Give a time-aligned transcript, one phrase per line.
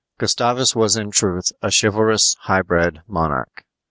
[0.17, 3.63] Gustavus was in truth a chivalrous, high bred monarch.